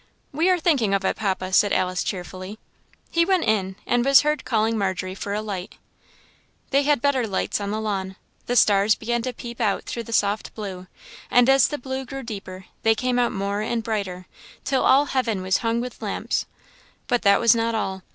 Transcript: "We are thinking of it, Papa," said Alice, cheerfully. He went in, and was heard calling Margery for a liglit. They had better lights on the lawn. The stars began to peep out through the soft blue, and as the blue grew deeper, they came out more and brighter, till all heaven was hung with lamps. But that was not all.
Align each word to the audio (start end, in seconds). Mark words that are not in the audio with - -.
"We 0.31 0.49
are 0.49 0.57
thinking 0.59 0.95
of 0.95 1.05
it, 1.05 1.15
Papa," 1.15 1.53
said 1.53 1.71
Alice, 1.71 2.03
cheerfully. 2.03 2.57
He 3.11 3.23
went 3.23 3.43
in, 3.43 3.75
and 3.85 4.03
was 4.03 4.21
heard 4.21 4.45
calling 4.45 4.75
Margery 4.75 5.13
for 5.13 5.35
a 5.35 5.43
liglit. 5.43 5.73
They 6.71 6.81
had 6.81 7.03
better 7.03 7.27
lights 7.27 7.61
on 7.61 7.69
the 7.69 7.79
lawn. 7.79 8.15
The 8.47 8.55
stars 8.55 8.95
began 8.95 9.21
to 9.21 9.31
peep 9.31 9.61
out 9.61 9.83
through 9.83 10.05
the 10.05 10.11
soft 10.11 10.55
blue, 10.55 10.87
and 11.29 11.47
as 11.47 11.67
the 11.67 11.77
blue 11.77 12.03
grew 12.03 12.23
deeper, 12.23 12.65
they 12.81 12.95
came 12.95 13.19
out 13.19 13.31
more 13.31 13.61
and 13.61 13.83
brighter, 13.83 14.25
till 14.63 14.81
all 14.83 15.05
heaven 15.05 15.43
was 15.43 15.57
hung 15.57 15.81
with 15.81 16.01
lamps. 16.01 16.47
But 17.05 17.21
that 17.21 17.39
was 17.39 17.53
not 17.53 17.75
all. 17.75 18.01